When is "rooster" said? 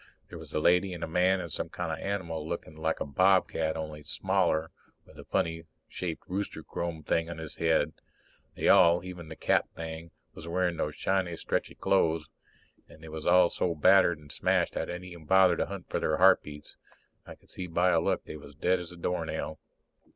6.27-6.63